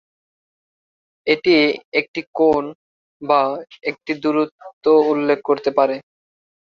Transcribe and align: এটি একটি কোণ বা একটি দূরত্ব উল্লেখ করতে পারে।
এটি 1.27 1.53
একটি 1.93 2.21
কোণ 2.33 2.63
বা 3.21 3.41
একটি 3.83 4.11
দূরত্ব 4.23 4.85
উল্লেখ 5.11 5.39
করতে 5.43 5.69
পারে। 5.77 5.95